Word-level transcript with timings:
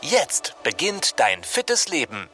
Jetzt 0.00 0.54
beginnt 0.62 1.18
dein 1.18 1.42
fittes 1.42 1.88
Leben. 1.88 2.28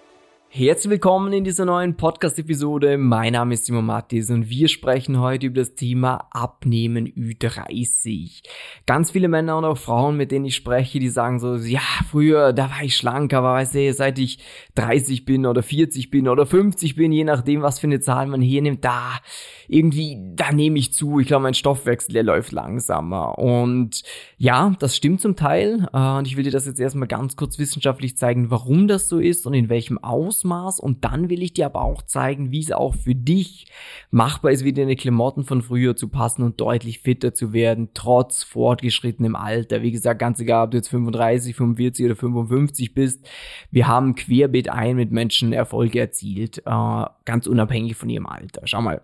Herzlich 0.57 0.89
willkommen 0.89 1.33
in 1.33 1.43
dieser 1.43 1.65
neuen 1.65 1.97
Podcast-Episode. 1.97 2.97
Mein 2.97 3.33
Name 3.33 3.55
ist 3.55 3.67
Simon 3.67 3.87
Mattis 3.87 4.31
und 4.31 4.49
wir 4.49 4.69
sprechen 4.69 5.19
heute 5.19 5.47
über 5.47 5.63
das 5.63 5.75
Thema 5.75 6.29
Abnehmen 6.31 7.09
Ü30. 7.09 8.45
Ganz 8.87 9.11
viele 9.11 9.27
Männer 9.27 9.59
und 9.59 9.65
auch 9.65 9.77
Frauen, 9.77 10.17
mit 10.17 10.31
denen 10.31 10.45
ich 10.45 10.55
spreche, 10.55 11.01
die 11.01 11.09
sagen 11.09 11.41
so, 11.41 11.57
ja, 11.57 11.81
früher, 12.09 12.53
da 12.53 12.71
war 12.71 12.85
ich 12.85 12.97
schlank, 12.97 13.35
aber 13.35 13.55
weißt 13.55 13.75
du, 13.75 13.93
seit 13.95 14.17
ich 14.21 14.39
30 14.77 15.25
bin 15.25 15.45
oder 15.45 15.65
40 15.65 16.11
bin 16.11 16.29
oder 16.29 16.47
50 16.47 16.95
bin, 16.95 17.11
je 17.11 17.25
nachdem, 17.25 17.63
was 17.63 17.81
für 17.81 17.89
eine 17.89 17.99
Zahl 17.99 18.29
man 18.29 18.41
hier 18.41 18.63
nimmt, 18.63 18.85
da 18.85 19.19
irgendwie, 19.67 20.19
da 20.37 20.53
nehme 20.53 20.79
ich 20.79 20.93
zu. 20.93 21.19
Ich 21.19 21.27
glaube, 21.27 21.43
mein 21.43 21.55
Stoffwechsel, 21.55 22.13
der 22.13 22.23
läuft 22.23 22.53
langsamer. 22.53 23.41
Und 23.41 24.05
ja, 24.37 24.73
das 24.79 24.95
stimmt 24.95 25.21
zum 25.21 25.35
Teil. 25.35 25.89
Äh, 25.93 26.19
und 26.19 26.29
ich 26.29 26.37
will 26.37 26.45
dir 26.45 26.53
das 26.53 26.67
jetzt 26.67 26.79
erstmal 26.79 27.09
ganz 27.09 27.35
kurz 27.35 27.59
wissenschaftlich 27.59 28.17
zeigen, 28.17 28.53
warum 28.53 28.87
das 28.87 29.09
so 29.09 29.19
ist 29.19 29.49
und 29.49 29.55
in 29.55 29.69
welchem 29.69 29.99
Ausmaß. 29.99 30.44
Und 30.79 31.05
dann 31.05 31.31
will 31.31 31.43
ich 31.43 31.53
dir 31.55 31.67
aber 31.67 31.83
auch 31.83 32.03
zeigen, 32.03 32.51
wie 32.51 32.61
es 32.61 32.73
auch 32.73 32.95
für 32.95 33.15
dich 33.15 33.67
machbar 34.11 34.53
ist, 34.53 34.65
wieder 34.65 34.83
in 34.83 34.89
die 34.89 34.97
Klamotten 34.97 35.45
von 35.45 35.63
früher 35.63 35.97
zu 35.97 36.09
passen 36.09 36.43
und 36.43 36.61
deutlich 36.61 37.01
fitter 37.01 37.35
zu 37.35 37.53
werden, 37.53 37.89
trotz 37.95 38.43
fortgeschrittenem 38.43 39.37
Alter. 39.37 39.83
Wie 39.83 39.93
gesagt, 39.93 40.21
ganz 40.21 40.41
egal, 40.41 40.67
ob 40.67 40.71
du 40.73 40.77
jetzt 40.77 40.89
35, 40.89 41.57
45 41.57 42.07
oder 42.07 42.17
55 42.17 42.95
bist. 42.95 43.29
Wir 43.71 43.89
haben 43.89 44.15
querbeet 44.15 44.69
ein 44.69 44.97
mit 44.97 45.11
Menschen 45.11 45.53
Erfolge 45.53 46.01
erzielt, 46.01 46.59
äh, 46.59 47.05
ganz 47.25 47.47
unabhängig 47.47 47.97
von 47.97 48.11
ihrem 48.11 48.27
Alter. 48.27 48.63
Schau 48.65 48.83
mal. 48.83 49.03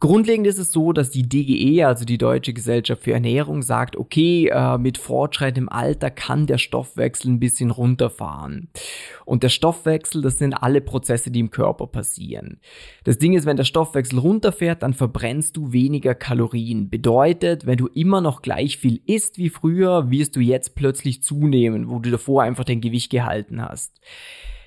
Grundlegend 0.00 0.46
ist 0.46 0.58
es 0.58 0.72
so, 0.72 0.92
dass 0.92 1.10
die 1.10 1.28
DGE, 1.28 1.84
also 1.84 2.04
die 2.04 2.18
Deutsche 2.18 2.52
Gesellschaft 2.52 3.04
für 3.04 3.12
Ernährung, 3.12 3.62
sagt, 3.62 3.96
okay, 3.96 4.48
äh, 4.48 4.76
mit 4.78 4.98
Fortschritt 4.98 5.56
im 5.56 5.68
Alter 5.68 6.10
kann 6.10 6.46
der 6.46 6.58
Stoffwechsel 6.58 7.30
ein 7.30 7.40
bisschen 7.40 7.70
runterfahren. 7.70 8.68
Und 9.24 9.42
der 9.42 9.48
Stoffwechsel, 9.48 10.20
das 10.20 10.38
sind 10.38 10.54
alle 10.54 10.80
Prozesse, 10.80 11.30
die 11.30 11.40
im 11.40 11.50
Körper 11.50 11.86
passieren. 11.86 12.60
Das 13.04 13.18
Ding 13.18 13.34
ist, 13.34 13.46
wenn 13.46 13.56
der 13.56 13.64
Stoffwechsel 13.64 14.18
runterfährt, 14.18 14.82
dann 14.82 14.94
verbrennst 14.94 15.56
du 15.56 15.72
weniger 15.72 16.14
Kalorien. 16.14 16.90
Bedeutet, 16.90 17.66
wenn 17.66 17.78
du 17.78 17.86
immer 17.86 18.20
noch 18.20 18.42
gleich 18.42 18.76
viel 18.76 19.00
isst 19.06 19.38
wie 19.38 19.48
früher, 19.48 20.10
wirst 20.10 20.36
du 20.36 20.40
jetzt 20.40 20.74
plötzlich 20.74 21.22
zunehmen, 21.22 21.88
wo 21.88 21.98
du 21.98 22.10
davor 22.10 22.42
einfach 22.42 22.64
dein 22.64 22.80
Gewicht 22.80 23.10
gehalten 23.10 23.62
hast. 23.62 24.00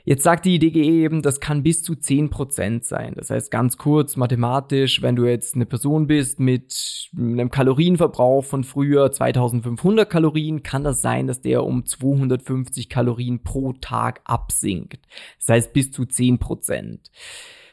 Jetzt 0.07 0.23
sagt 0.23 0.45
die 0.45 0.57
DGE 0.57 0.79
eben, 0.79 1.21
das 1.21 1.41
kann 1.41 1.63
bis 1.63 1.83
zu 1.83 1.91
10% 1.91 2.85
sein. 2.85 3.11
Das 3.17 3.29
heißt 3.29 3.51
ganz 3.51 3.77
kurz 3.77 4.15
mathematisch, 4.15 5.01
wenn 5.01 5.17
du 5.17 5.25
jetzt 5.25 5.55
eine 5.55 5.65
Person 5.65 6.07
bist 6.07 6.39
mit 6.39 7.09
einem 7.13 7.51
Kalorienverbrauch 7.51 8.45
von 8.45 8.63
früher 8.63 9.11
2500 9.11 10.09
Kalorien, 10.09 10.63
kann 10.63 10.85
das 10.85 11.01
sein, 11.01 11.27
dass 11.27 11.41
der 11.41 11.65
um 11.65 11.85
250 11.85 12.87
Kalorien 12.87 13.43
pro 13.43 13.73
Tag 13.73 14.21
absinkt. 14.23 15.01
Das 15.39 15.49
heißt 15.49 15.73
bis 15.73 15.91
zu 15.91 16.03
10%. 16.03 16.99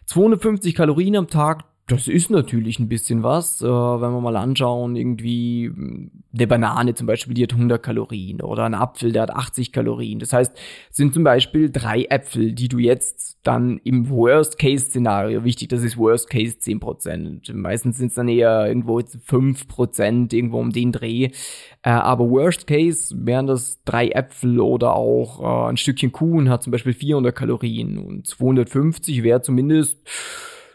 250 0.07 0.75
Kalorien 0.75 1.15
am 1.15 1.29
Tag, 1.29 1.67
das 1.87 2.09
ist 2.09 2.31
natürlich 2.31 2.79
ein 2.79 2.89
bisschen 2.89 3.23
was, 3.23 3.61
äh, 3.61 3.67
wenn 3.67 4.13
wir 4.13 4.21
mal 4.21 4.37
anschauen, 4.37 4.97
irgendwie 4.97 5.67
hm, 5.67 6.11
eine 6.33 6.47
Banane 6.47 6.95
zum 6.95 7.07
Beispiel, 7.07 7.35
die 7.35 7.43
hat 7.43 7.53
100 7.53 7.83
Kalorien 7.83 8.41
oder 8.41 8.65
ein 8.65 8.75
Apfel, 8.75 9.13
der 9.13 9.23
hat 9.23 9.31
80 9.31 9.71
Kalorien. 9.71 10.19
Das 10.19 10.33
heißt, 10.33 10.57
sind 10.91 11.13
zum 11.13 11.25
Beispiel 11.25 11.71
drei 11.71 12.05
Äpfel, 12.05 12.53
die 12.53 12.69
du 12.69 12.79
jetzt 12.79 13.39
dann 13.43 13.79
im 13.85 14.09
Worst-Case-Szenario, 14.09 15.45
wichtig, 15.45 15.69
das 15.69 15.83
ist 15.83 15.99
Worst-Case 15.99 16.57
10%, 16.59 17.53
meistens 17.53 17.99
sind 17.99 18.09
es 18.09 18.15
dann 18.15 18.29
eher 18.29 18.67
irgendwo 18.67 18.99
5%, 18.99 20.35
irgendwo 20.35 20.61
um 20.61 20.71
den 20.71 20.91
Dreh, 20.91 21.25
äh, 21.83 21.91
aber 21.91 22.31
Worst-Case 22.31 23.15
wären 23.27 23.47
das 23.47 23.83
drei 23.85 24.09
Äpfel 24.09 24.59
oder 24.59 24.95
auch 24.95 25.67
äh, 25.67 25.69
ein 25.69 25.77
Stückchen 25.77 26.13
Kuchen 26.13 26.49
hat 26.49 26.63
zum 26.63 26.71
Beispiel 26.71 26.95
400 26.95 27.37
Kalorien 27.37 27.99
und 27.99 28.27
250 28.27 29.23
wäre 29.23 29.43
zumindest, 29.43 29.99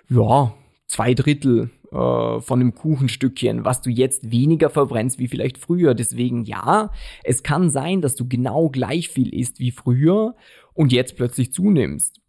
ja, 0.10 0.54
zwei 0.90 1.14
Drittel 1.14 1.70
äh, 1.92 1.96
von 2.42 2.60
einem 2.60 2.76
Kuchenstückchen, 2.76 3.64
was 3.64 3.82
du 3.82 3.90
jetzt 3.90 4.32
weniger 4.32 4.70
verbrennst 4.70 5.20
wie 5.20 5.30
vielleicht 5.30 5.58
früher. 5.58 5.94
Deswegen 5.94 6.44
ja, 6.44 6.92
es 7.24 7.44
kann 7.44 7.70
sein, 7.70 8.02
dass 8.02 8.16
du 8.16 8.28
genau 8.28 8.70
gleich 8.70 9.08
viel 9.08 9.34
isst 9.34 9.60
wie 9.60 9.72
früher 9.72 10.36
und 10.74 10.92
jetzt 10.92 11.16
plötzlich 11.16 11.54
zunimmst. 11.54 12.20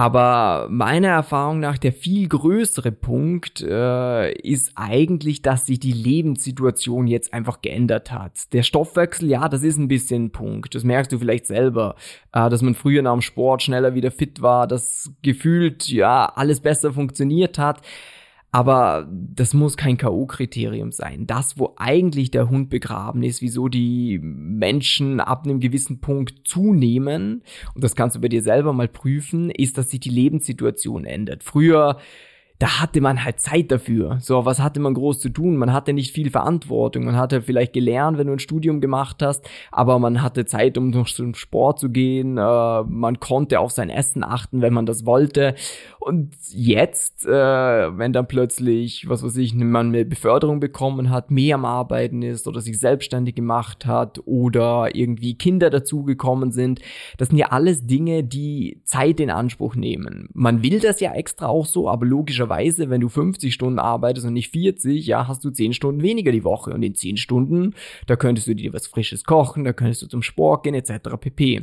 Aber 0.00 0.66
meiner 0.70 1.08
Erfahrung 1.08 1.60
nach 1.60 1.76
der 1.76 1.92
viel 1.92 2.26
größere 2.26 2.90
Punkt 2.90 3.60
äh, 3.60 4.32
ist 4.32 4.72
eigentlich, 4.74 5.42
dass 5.42 5.66
sich 5.66 5.78
die 5.78 5.92
Lebenssituation 5.92 7.06
jetzt 7.06 7.34
einfach 7.34 7.60
geändert 7.60 8.10
hat. 8.10 8.50
Der 8.54 8.62
Stoffwechsel, 8.62 9.28
ja, 9.28 9.46
das 9.50 9.62
ist 9.62 9.76
ein 9.76 9.88
bisschen 9.88 10.24
ein 10.24 10.30
Punkt. 10.30 10.74
Das 10.74 10.84
merkst 10.84 11.12
du 11.12 11.18
vielleicht 11.18 11.46
selber, 11.46 11.96
äh, 12.32 12.48
dass 12.48 12.62
man 12.62 12.74
früher 12.74 13.02
nach 13.02 13.12
dem 13.12 13.20
Sport 13.20 13.62
schneller 13.62 13.94
wieder 13.94 14.10
fit 14.10 14.40
war, 14.40 14.66
dass 14.66 15.12
gefühlt 15.20 15.86
ja 15.90 16.32
alles 16.34 16.60
besser 16.60 16.94
funktioniert 16.94 17.58
hat. 17.58 17.82
Aber 18.52 19.08
das 19.10 19.54
muss 19.54 19.76
kein 19.76 19.96
K.O.-Kriterium 19.96 20.90
sein. 20.90 21.26
Das, 21.26 21.56
wo 21.56 21.74
eigentlich 21.76 22.32
der 22.32 22.50
Hund 22.50 22.68
begraben 22.68 23.22
ist, 23.22 23.42
wieso 23.42 23.68
die 23.68 24.18
Menschen 24.18 25.20
ab 25.20 25.44
einem 25.44 25.60
gewissen 25.60 26.00
Punkt 26.00 26.48
zunehmen, 26.48 27.42
und 27.74 27.84
das 27.84 27.94
kannst 27.94 28.16
du 28.16 28.20
bei 28.20 28.28
dir 28.28 28.42
selber 28.42 28.72
mal 28.72 28.88
prüfen, 28.88 29.50
ist, 29.50 29.78
dass 29.78 29.90
sich 29.90 30.00
die 30.00 30.10
Lebenssituation 30.10 31.04
ändert. 31.04 31.44
Früher 31.44 31.98
da 32.60 32.78
hatte 32.78 33.00
man 33.00 33.24
halt 33.24 33.40
Zeit 33.40 33.72
dafür. 33.72 34.18
So, 34.20 34.44
was 34.44 34.60
hatte 34.60 34.80
man 34.80 34.92
groß 34.92 35.18
zu 35.18 35.30
tun? 35.30 35.56
Man 35.56 35.72
hatte 35.72 35.94
nicht 35.94 36.12
viel 36.12 36.30
Verantwortung. 36.30 37.06
Man 37.06 37.16
hatte 37.16 37.40
vielleicht 37.40 37.72
gelernt, 37.72 38.18
wenn 38.18 38.26
du 38.26 38.34
ein 38.34 38.38
Studium 38.38 38.82
gemacht 38.82 39.22
hast, 39.22 39.48
aber 39.72 39.98
man 39.98 40.20
hatte 40.22 40.44
Zeit, 40.44 40.76
um 40.76 40.90
noch 40.90 41.08
zum 41.08 41.34
Sport 41.34 41.78
zu 41.78 41.88
gehen. 41.88 42.36
Äh, 42.36 42.82
man 42.82 43.18
konnte 43.18 43.60
auf 43.60 43.70
sein 43.70 43.88
Essen 43.88 44.22
achten, 44.22 44.60
wenn 44.60 44.74
man 44.74 44.84
das 44.84 45.06
wollte. 45.06 45.54
Und 46.00 46.34
jetzt, 46.50 47.24
äh, 47.24 47.30
wenn 47.30 48.12
dann 48.12 48.28
plötzlich, 48.28 49.08
was 49.08 49.22
weiß 49.22 49.38
ich, 49.38 49.54
man 49.54 49.88
eine 49.88 50.04
Beförderung 50.04 50.60
bekommen 50.60 51.08
hat, 51.08 51.30
mehr 51.30 51.54
am 51.54 51.64
Arbeiten 51.64 52.20
ist 52.20 52.46
oder 52.46 52.60
sich 52.60 52.78
selbstständig 52.78 53.34
gemacht 53.34 53.86
hat 53.86 54.20
oder 54.26 54.94
irgendwie 54.94 55.34
Kinder 55.34 55.70
dazugekommen 55.70 56.52
sind, 56.52 56.80
das 57.16 57.28
sind 57.28 57.38
ja 57.38 57.46
alles 57.52 57.86
Dinge, 57.86 58.22
die 58.22 58.82
Zeit 58.84 59.18
in 59.18 59.30
Anspruch 59.30 59.76
nehmen. 59.76 60.28
Man 60.34 60.62
will 60.62 60.78
das 60.80 61.00
ja 61.00 61.14
extra 61.14 61.46
auch 61.46 61.64
so, 61.64 61.88
aber 61.88 62.04
logischerweise 62.04 62.49
logischerweise, 62.50 62.90
wenn 62.90 63.00
du 63.00 63.08
50 63.08 63.54
Stunden 63.54 63.78
arbeitest 63.78 64.26
und 64.26 64.34
nicht 64.34 64.50
40, 64.50 65.06
ja, 65.06 65.28
hast 65.28 65.44
du 65.44 65.50
10 65.50 65.72
Stunden 65.72 66.02
weniger 66.02 66.32
die 66.32 66.44
Woche. 66.44 66.72
Und 66.72 66.82
in 66.82 66.94
10 66.94 67.16
Stunden, 67.16 67.74
da 68.06 68.16
könntest 68.16 68.46
du 68.46 68.54
dir 68.54 68.72
was 68.72 68.86
Frisches 68.86 69.24
kochen, 69.24 69.64
da 69.64 69.72
könntest 69.72 70.02
du 70.02 70.06
zum 70.06 70.22
Sport 70.22 70.64
gehen, 70.64 70.74
etc. 70.74 71.16
pp. 71.18 71.62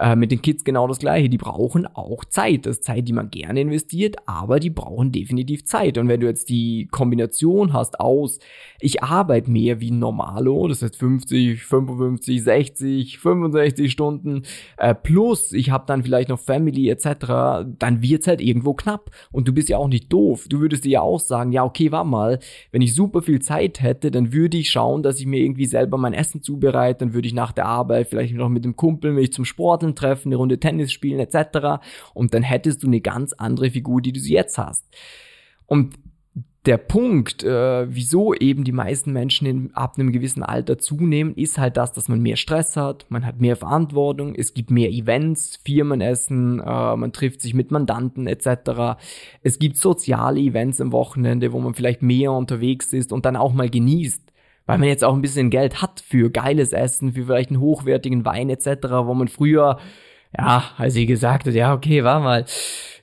Äh, 0.00 0.16
mit 0.16 0.30
den 0.30 0.40
Kids 0.40 0.64
genau 0.64 0.88
das 0.88 0.98
gleiche. 0.98 1.28
Die 1.28 1.36
brauchen 1.36 1.86
auch 1.86 2.24
Zeit. 2.24 2.64
Das 2.64 2.76
ist 2.76 2.84
Zeit, 2.84 3.06
die 3.06 3.12
man 3.12 3.30
gerne 3.30 3.60
investiert, 3.60 4.16
aber 4.24 4.58
die 4.58 4.70
brauchen 4.70 5.12
definitiv 5.12 5.66
Zeit. 5.66 5.98
Und 5.98 6.08
wenn 6.08 6.20
du 6.20 6.26
jetzt 6.26 6.48
die 6.48 6.88
Kombination 6.90 7.74
hast 7.74 8.00
aus, 8.00 8.38
ich 8.80 9.02
arbeite 9.02 9.50
mehr 9.50 9.80
wie 9.80 9.90
ein 9.90 9.98
Normalo, 9.98 10.68
das 10.68 10.80
heißt 10.80 10.96
50, 10.96 11.62
55, 11.62 12.42
60, 12.42 13.18
65 13.18 13.92
Stunden, 13.92 14.44
äh, 14.78 14.94
plus 14.94 15.52
ich 15.52 15.70
habe 15.70 15.84
dann 15.86 16.02
vielleicht 16.02 16.30
noch 16.30 16.40
Family 16.40 16.88
etc., 16.88 17.66
dann 17.78 18.00
wird's 18.00 18.26
halt 18.26 18.40
irgendwo 18.40 18.72
knapp. 18.72 19.10
Und 19.32 19.48
du 19.48 19.52
bist 19.52 19.68
ja 19.68 19.76
auch 19.76 19.88
nicht 19.88 20.10
doof. 20.10 20.46
Du 20.48 20.60
würdest 20.60 20.84
dir 20.86 20.92
ja 20.92 21.00
auch 21.02 21.20
sagen, 21.20 21.52
ja, 21.52 21.62
okay, 21.62 21.92
warte 21.92 22.08
mal, 22.08 22.38
wenn 22.72 22.80
ich 22.80 22.94
super 22.94 23.20
viel 23.20 23.42
Zeit 23.42 23.82
hätte, 23.82 24.10
dann 24.10 24.32
würde 24.32 24.56
ich 24.56 24.70
schauen, 24.70 25.02
dass 25.02 25.20
ich 25.20 25.26
mir 25.26 25.40
irgendwie 25.40 25.66
selber 25.66 25.98
mein 25.98 26.14
Essen 26.14 26.42
zubereite, 26.42 27.00
dann 27.00 27.12
würde 27.12 27.28
ich 27.28 27.34
nach 27.34 27.52
der 27.52 27.66
Arbeit 27.66 28.08
vielleicht 28.08 28.32
noch 28.32 28.48
mit 28.48 28.64
dem 28.64 28.76
Kumpel 28.76 29.12
mich 29.12 29.34
zum 29.34 29.44
Sporteln 29.44 29.89
Freunden 29.90 29.96
treffen, 29.96 30.28
eine 30.28 30.36
Runde 30.36 30.58
Tennis 30.58 30.92
spielen 30.92 31.20
etc. 31.20 31.82
Und 32.14 32.34
dann 32.34 32.42
hättest 32.42 32.82
du 32.82 32.86
eine 32.86 33.00
ganz 33.00 33.32
andere 33.32 33.70
Figur, 33.70 34.00
die 34.00 34.12
du 34.12 34.20
jetzt 34.20 34.58
hast. 34.58 34.84
Und 35.66 35.94
der 36.66 36.76
Punkt, 36.76 37.42
äh, 37.42 37.86
wieso 37.88 38.34
eben 38.34 38.64
die 38.64 38.72
meisten 38.72 39.14
Menschen 39.14 39.46
in, 39.46 39.74
ab 39.74 39.94
einem 39.96 40.12
gewissen 40.12 40.42
Alter 40.42 40.76
zunehmen, 40.76 41.34
ist 41.34 41.56
halt 41.56 41.78
das, 41.78 41.92
dass 41.92 42.08
man 42.08 42.20
mehr 42.20 42.36
Stress 42.36 42.76
hat, 42.76 43.06
man 43.08 43.24
hat 43.24 43.40
mehr 43.40 43.56
Verantwortung, 43.56 44.34
es 44.34 44.52
gibt 44.52 44.70
mehr 44.70 44.90
Events, 44.90 45.58
Firmenessen, 45.64 46.60
äh, 46.60 46.96
man 46.96 47.12
trifft 47.14 47.40
sich 47.40 47.54
mit 47.54 47.70
Mandanten 47.70 48.26
etc. 48.26 49.00
Es 49.42 49.58
gibt 49.58 49.78
soziale 49.78 50.38
Events 50.38 50.82
am 50.82 50.92
Wochenende, 50.92 51.52
wo 51.52 51.60
man 51.60 51.72
vielleicht 51.72 52.02
mehr 52.02 52.32
unterwegs 52.32 52.92
ist 52.92 53.10
und 53.10 53.24
dann 53.24 53.36
auch 53.36 53.54
mal 53.54 53.70
genießt 53.70 54.29
weil 54.70 54.78
man 54.78 54.88
jetzt 54.88 55.02
auch 55.02 55.14
ein 55.14 55.20
bisschen 55.20 55.50
Geld 55.50 55.82
hat 55.82 56.00
für 56.00 56.30
geiles 56.30 56.72
Essen, 56.72 57.12
für 57.12 57.24
vielleicht 57.24 57.50
einen 57.50 57.58
hochwertigen 57.58 58.24
Wein 58.24 58.50
etc., 58.50 58.66
wo 59.04 59.14
man 59.14 59.26
früher 59.26 59.78
ja, 60.38 60.62
als 60.76 60.94
sie 60.94 61.06
gesagt 61.06 61.48
hat, 61.48 61.54
ja, 61.54 61.74
okay, 61.74 62.04
war 62.04 62.20
mal, 62.20 62.44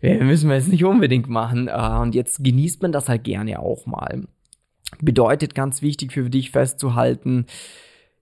müssen 0.02 0.48
wir 0.48 0.56
jetzt 0.56 0.70
nicht 0.70 0.86
unbedingt 0.86 1.28
machen. 1.28 1.68
Äh, 1.68 2.00
und 2.00 2.16
jetzt 2.16 2.42
genießt 2.42 2.82
man 2.82 2.94
das 2.94 3.10
halt 3.10 3.26
gerne 3.26 3.60
auch 3.60 3.86
mal. 3.86 4.24
Bedeutet 5.02 5.54
ganz 5.54 5.82
wichtig 5.82 6.14
für 6.14 6.30
dich 6.30 6.52
festzuhalten, 6.52 7.48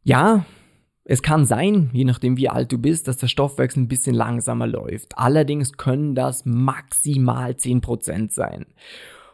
ja, 0.04 0.44
es 1.04 1.22
kann 1.22 1.46
sein, 1.46 1.92
je 1.94 2.04
nachdem 2.04 2.36
wie 2.38 2.50
alt 2.50 2.72
du 2.72 2.80
bist, 2.80 3.08
dass 3.08 3.18
der 3.18 3.28
Stoffwechsel 3.28 3.84
ein 3.84 3.88
bisschen 3.88 4.16
langsamer 4.16 4.66
läuft. 4.66 5.20
Allerdings 5.20 5.74
können 5.74 6.16
das 6.16 6.46
maximal 6.46 7.52
10% 7.52 8.32
sein. 8.32 8.66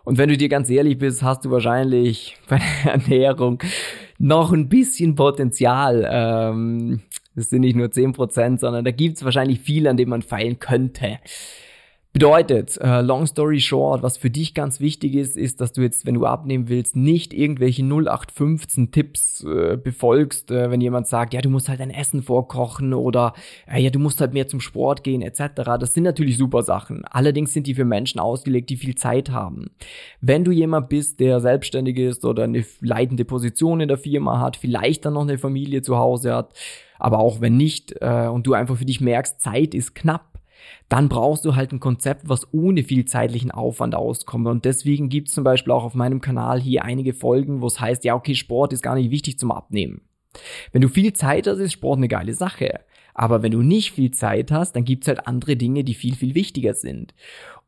Und 0.03 0.17
wenn 0.17 0.29
du 0.29 0.37
dir 0.37 0.49
ganz 0.49 0.69
ehrlich 0.69 0.97
bist, 0.97 1.23
hast 1.23 1.45
du 1.45 1.51
wahrscheinlich 1.51 2.37
bei 2.49 2.57
der 2.57 2.93
Ernährung 2.93 3.61
noch 4.21 4.53
ein 4.53 4.69
bisschen 4.69 5.15
Potenzial. 5.15 6.07
Ähm, 6.09 7.01
das 7.35 7.49
sind 7.49 7.61
nicht 7.61 7.75
nur 7.75 7.87
10%, 7.87 8.59
sondern 8.59 8.85
da 8.85 8.91
gibt 8.91 9.17
es 9.17 9.25
wahrscheinlich 9.25 9.59
viel, 9.59 9.87
an 9.87 9.97
dem 9.97 10.09
man 10.09 10.21
feilen 10.21 10.59
könnte. 10.59 11.19
Bedeutet, 12.13 12.77
äh, 12.81 12.99
long 12.99 13.25
story 13.25 13.61
short, 13.61 14.03
was 14.03 14.17
für 14.17 14.29
dich 14.29 14.53
ganz 14.53 14.81
wichtig 14.81 15.15
ist, 15.15 15.37
ist, 15.37 15.61
dass 15.61 15.71
du 15.71 15.81
jetzt, 15.81 16.05
wenn 16.05 16.15
du 16.15 16.25
abnehmen 16.25 16.67
willst, 16.67 16.93
nicht 16.93 17.33
irgendwelche 17.33 17.83
0815 17.83 18.91
Tipps 18.91 19.45
äh, 19.45 19.77
befolgst, 19.77 20.51
äh, 20.51 20.69
wenn 20.69 20.81
jemand 20.81 21.07
sagt, 21.07 21.33
ja, 21.33 21.39
du 21.39 21.49
musst 21.49 21.69
halt 21.69 21.79
dein 21.79 21.89
Essen 21.89 22.21
vorkochen 22.21 22.93
oder 22.93 23.33
äh, 23.65 23.81
ja, 23.81 23.89
du 23.91 23.99
musst 23.99 24.19
halt 24.19 24.33
mehr 24.33 24.49
zum 24.49 24.59
Sport 24.59 25.05
gehen 25.05 25.21
etc. 25.21 25.53
Das 25.79 25.93
sind 25.93 26.03
natürlich 26.03 26.37
super 26.37 26.63
Sachen. 26.63 27.05
Allerdings 27.05 27.53
sind 27.53 27.65
die 27.65 27.75
für 27.75 27.85
Menschen 27.85 28.19
ausgelegt, 28.19 28.69
die 28.71 28.75
viel 28.75 28.95
Zeit 28.95 29.31
haben. 29.31 29.71
Wenn 30.19 30.43
du 30.43 30.51
jemand 30.51 30.89
bist, 30.89 31.21
der 31.21 31.39
selbstständig 31.39 31.97
ist 31.97 32.25
oder 32.25 32.43
eine 32.43 32.65
leitende 32.81 33.23
Position 33.23 33.79
in 33.79 33.87
der 33.87 33.97
Firma 33.97 34.41
hat, 34.41 34.57
vielleicht 34.57 35.05
dann 35.05 35.13
noch 35.13 35.21
eine 35.21 35.37
Familie 35.37 35.81
zu 35.81 35.95
Hause 35.95 36.35
hat, 36.35 36.53
aber 36.99 37.19
auch 37.19 37.39
wenn 37.39 37.55
nicht 37.55 37.95
äh, 38.01 38.27
und 38.27 38.45
du 38.45 38.53
einfach 38.53 38.75
für 38.75 38.85
dich 38.85 38.99
merkst, 38.99 39.39
Zeit 39.39 39.73
ist 39.73 39.95
knapp, 39.95 40.30
dann 40.89 41.09
brauchst 41.09 41.45
du 41.45 41.55
halt 41.55 41.71
ein 41.71 41.79
Konzept, 41.79 42.27
was 42.27 42.53
ohne 42.53 42.83
viel 42.83 43.05
zeitlichen 43.05 43.51
Aufwand 43.51 43.95
auskommt. 43.95 44.47
Und 44.47 44.65
deswegen 44.65 45.09
gibt 45.09 45.29
es 45.29 45.33
zum 45.33 45.43
Beispiel 45.43 45.73
auch 45.73 45.83
auf 45.83 45.95
meinem 45.95 46.21
Kanal 46.21 46.59
hier 46.59 46.83
einige 46.83 47.13
Folgen, 47.13 47.61
wo 47.61 47.67
es 47.67 47.79
heißt, 47.79 48.03
ja, 48.03 48.15
okay, 48.15 48.35
Sport 48.35 48.73
ist 48.73 48.83
gar 48.83 48.95
nicht 48.95 49.11
wichtig 49.11 49.39
zum 49.39 49.51
Abnehmen. 49.51 50.01
Wenn 50.71 50.81
du 50.81 50.89
viel 50.89 51.13
Zeit 51.13 51.47
hast, 51.47 51.59
ist 51.59 51.73
Sport 51.73 51.97
eine 51.97 52.07
geile 52.07 52.33
Sache. 52.33 52.79
Aber 53.13 53.43
wenn 53.43 53.51
du 53.51 53.61
nicht 53.61 53.91
viel 53.91 54.11
Zeit 54.11 54.51
hast, 54.51 54.75
dann 54.75 54.85
gibt's 54.85 55.07
halt 55.07 55.27
andere 55.27 55.55
Dinge, 55.55 55.83
die 55.83 55.93
viel, 55.93 56.15
viel 56.15 56.35
wichtiger 56.35 56.73
sind. 56.73 57.13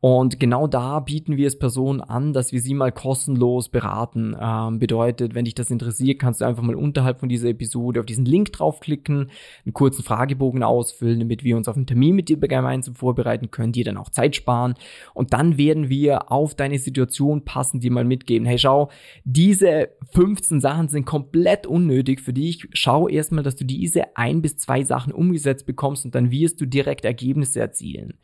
Und 0.04 0.38
genau 0.38 0.66
da 0.66 1.00
bieten 1.00 1.38
wir 1.38 1.46
es 1.46 1.58
Personen 1.58 2.02
an, 2.02 2.34
dass 2.34 2.52
wir 2.52 2.60
sie 2.60 2.74
mal 2.74 2.92
kostenlos 2.92 3.70
beraten. 3.70 4.36
Ähm, 4.38 4.78
bedeutet, 4.78 5.34
wenn 5.34 5.46
dich 5.46 5.54
das 5.54 5.70
interessiert, 5.70 6.18
kannst 6.18 6.42
du 6.42 6.44
einfach 6.44 6.62
mal 6.62 6.74
unterhalb 6.74 7.20
von 7.20 7.30
dieser 7.30 7.48
Episode 7.48 8.00
auf 8.00 8.04
diesen 8.04 8.26
Link 8.26 8.52
draufklicken, 8.52 9.30
einen 9.64 9.72
kurzen 9.72 10.04
Fragebogen 10.04 10.62
ausfüllen, 10.62 11.20
damit 11.20 11.42
wir 11.42 11.56
uns 11.56 11.68
auf 11.68 11.76
einen 11.76 11.86
Termin 11.86 12.16
mit 12.16 12.28
dir 12.28 12.36
gemeinsam 12.36 12.94
vorbereiten 12.94 13.50
können, 13.50 13.72
dir 13.72 13.84
dann 13.84 13.96
auch 13.96 14.10
Zeit 14.10 14.36
sparen. 14.36 14.74
Und 15.14 15.32
dann 15.32 15.56
werden 15.56 15.88
wir 15.88 16.30
auf 16.30 16.54
deine 16.54 16.78
Situation 16.78 17.46
passend 17.46 17.82
dir 17.82 17.90
mal 17.90 18.04
mitgeben. 18.04 18.46
Hey, 18.46 18.58
schau, 18.58 18.90
diese 19.24 19.88
15 20.12 20.60
Sachen 20.60 20.88
sind 20.88 21.06
komplett 21.06 21.66
unnötig 21.66 22.20
für 22.20 22.34
dich. 22.34 22.68
Schau 22.74 23.08
erstmal, 23.08 23.42
dass 23.42 23.56
du 23.56 23.64
diese 23.64 24.14
ein 24.18 24.42
bis 24.42 24.58
zwei 24.58 24.84
Sachen 24.84 25.14
umgesetzt 25.34 25.66
bekommst 25.66 26.04
und 26.04 26.14
dann 26.14 26.30
wirst 26.30 26.60
du 26.60 26.66
direkt 26.66 27.04
Ergebnisse 27.04 27.60
erzielen. 27.60 28.14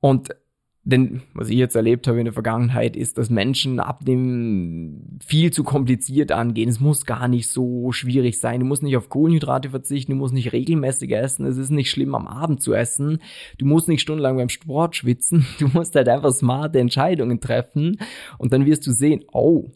Und 0.00 0.30
denn 0.84 1.22
was 1.32 1.48
ich 1.48 1.58
jetzt 1.58 1.76
erlebt 1.76 2.08
habe 2.08 2.18
in 2.18 2.24
der 2.24 2.32
Vergangenheit, 2.32 2.96
ist, 2.96 3.16
dass 3.16 3.30
Menschen 3.30 3.78
ab 3.78 4.04
dem 4.04 5.20
viel 5.24 5.52
zu 5.52 5.62
kompliziert 5.62 6.32
angehen. 6.32 6.68
Es 6.68 6.80
muss 6.80 7.06
gar 7.06 7.28
nicht 7.28 7.48
so 7.48 7.92
schwierig 7.92 8.40
sein. 8.40 8.58
Du 8.58 8.66
musst 8.66 8.82
nicht 8.82 8.96
auf 8.96 9.08
Kohlenhydrate 9.08 9.70
verzichten, 9.70 10.10
du 10.10 10.18
musst 10.18 10.34
nicht 10.34 10.52
regelmäßig 10.52 11.12
essen. 11.12 11.46
Es 11.46 11.56
ist 11.56 11.70
nicht 11.70 11.88
schlimm, 11.88 12.16
am 12.16 12.26
Abend 12.26 12.62
zu 12.62 12.74
essen. 12.74 13.18
Du 13.58 13.64
musst 13.64 13.86
nicht 13.86 14.00
stundenlang 14.00 14.36
beim 14.36 14.48
Sport 14.48 14.96
schwitzen. 14.96 15.46
Du 15.60 15.68
musst 15.68 15.94
halt 15.94 16.08
einfach 16.08 16.32
smarte 16.32 16.80
Entscheidungen 16.80 17.38
treffen. 17.38 17.98
Und 18.38 18.52
dann 18.52 18.66
wirst 18.66 18.84
du 18.84 18.90
sehen, 18.90 19.22
oh, 19.32 19.70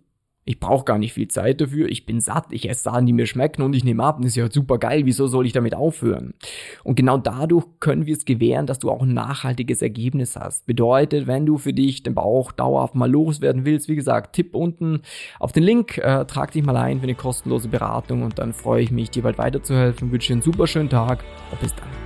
ich 0.47 0.61
brauche 0.61 0.85
gar 0.85 0.97
nicht 0.97 1.13
viel 1.13 1.27
Zeit 1.27 1.61
dafür, 1.61 1.89
ich 1.89 2.07
bin 2.07 2.21
satt, 2.21 2.47
ich 2.51 2.71
esse 2.71 2.85
Sachen, 2.85 3.05
die 3.05 3.13
mir 3.13 3.27
schmecken 3.27 3.63
und 3.63 3.75
ich 3.75 3.85
nehme 3.85 4.05
ab, 4.05 4.19
das 4.19 4.29
ist 4.29 4.37
ja 4.37 4.51
super 4.51 4.79
geil, 4.79 5.03
wieso 5.05 5.27
soll 5.27 5.45
ich 5.45 5.53
damit 5.53 5.75
aufhören? 5.75 6.35
Und 6.85 6.95
genau 6.95 7.19
dadurch 7.19 7.67
können 7.81 8.07
wir 8.07 8.15
es 8.15 8.25
gewähren, 8.25 8.67
dass 8.67 8.79
du 8.79 8.91
auch 8.91 9.03
ein 9.03 9.13
nachhaltiges 9.13 9.83
Ergebnis 9.83 10.37
hast. 10.37 10.65
Bedeutet, 10.67 11.27
wenn 11.27 11.47
du 11.47 11.59
für 11.59 11.73
dich 11.73 12.05
den 12.05 12.15
Bauch 12.15 12.53
dauerhaft 12.53 12.95
mal 12.95 13.11
loswerden 13.11 13.65
willst, 13.65 13.89
wie 13.89 13.97
gesagt, 13.97 14.37
Tipp 14.37 14.55
unten 14.55 15.03
auf 15.41 15.51
den 15.51 15.65
Link, 15.65 15.99
äh, 15.99 16.25
trag 16.27 16.53
dich 16.53 16.65
mal 16.65 16.77
ein 16.77 17.01
für 17.01 17.05
eine 17.05 17.17
kostenlose 17.17 17.69
Beratung 17.69 18.23
und 18.23 18.39
dann 18.39 18.53
freue 18.53 18.83
ich 18.83 18.93
mich, 18.93 19.11
dir 19.11 19.25
bald 19.25 19.39
weiterzuhelfen, 19.39 20.13
wünsche 20.13 20.29
dir 20.29 20.35
einen 20.35 20.43
super 20.43 20.69
schönen 20.69 20.89
Tag 20.89 21.25
und 21.51 21.61
bis 21.61 21.75
dann. 21.75 22.06